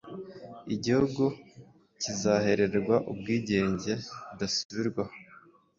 [0.73, 1.23] igihugu
[2.01, 5.13] kizahererwa ubwigenge.bidasubirwaho